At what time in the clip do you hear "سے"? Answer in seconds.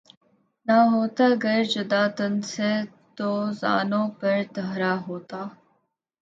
2.51-2.71